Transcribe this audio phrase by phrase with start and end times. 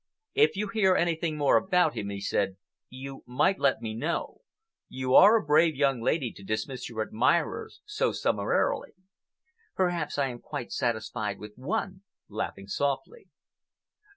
[0.33, 2.57] "If you hear anything more about him," he said,
[2.89, 4.41] "you might let me know.
[4.89, 8.93] You are a brave young lady to dismiss your admirers so summarily."
[9.75, 13.27] "Perhaps I am quite satisfied with one," laughing softly.